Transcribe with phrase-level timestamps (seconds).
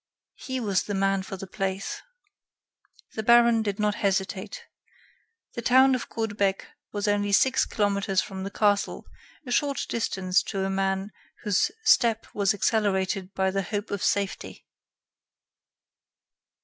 [0.37, 2.01] He was the man for the place.
[3.13, 4.65] The baron did not hesitate.
[5.53, 9.05] The town of Caudebec was only six kilometers from the castle,
[9.45, 11.11] a short distance to a man
[11.43, 14.65] whose step was accelerated by the hope of safety.